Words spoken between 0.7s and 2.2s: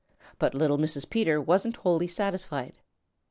Mrs. Peter wasn't wholly